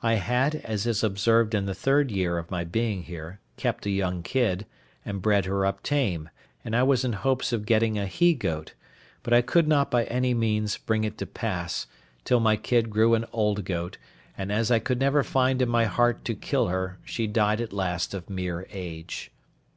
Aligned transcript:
I 0.00 0.14
had, 0.14 0.54
as 0.64 0.86
is 0.86 1.02
observed 1.02 1.52
in 1.52 1.66
the 1.66 1.74
third 1.74 2.12
year 2.12 2.38
of 2.38 2.52
my 2.52 2.62
being 2.62 3.02
here, 3.02 3.40
kept 3.56 3.84
a 3.84 3.90
young 3.90 4.22
kid, 4.22 4.64
and 5.04 5.20
bred 5.20 5.46
her 5.46 5.66
up 5.66 5.82
tame, 5.82 6.30
and 6.64 6.76
I 6.76 6.84
was 6.84 7.04
in 7.04 7.14
hopes 7.14 7.52
of 7.52 7.66
getting 7.66 7.98
a 7.98 8.06
he 8.06 8.32
goat; 8.34 8.74
but 9.24 9.34
I 9.34 9.42
could 9.42 9.66
not 9.66 9.90
by 9.90 10.04
any 10.04 10.34
means 10.34 10.78
bring 10.78 11.02
it 11.02 11.18
to 11.18 11.26
pass, 11.26 11.88
till 12.22 12.38
my 12.38 12.54
kid 12.54 12.90
grew 12.90 13.14
an 13.14 13.24
old 13.32 13.64
goat; 13.64 13.98
and 14.38 14.52
as 14.52 14.70
I 14.70 14.78
could 14.78 15.00
never 15.00 15.24
find 15.24 15.60
in 15.60 15.68
my 15.68 15.86
heart 15.86 16.24
to 16.26 16.36
kill 16.36 16.68
her, 16.68 16.98
she 17.04 17.26
died 17.26 17.60
at 17.60 17.72
last 17.72 18.14
of 18.14 18.30
mere 18.30 18.68
age. 18.70 19.32